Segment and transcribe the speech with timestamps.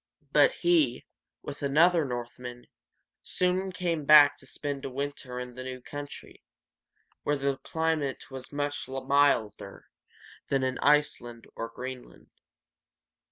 [0.31, 1.05] But he,
[1.43, 2.65] with another Northman,
[3.21, 6.41] soon came back to spend a winter in the new country,
[7.21, 9.85] where the climate was much milder
[10.47, 12.31] than in Iceland or Greenland.